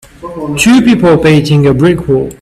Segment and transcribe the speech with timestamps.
[0.57, 2.31] Two people painting a brick wall.